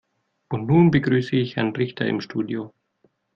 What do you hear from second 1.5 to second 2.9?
Herrn Richter im Studio.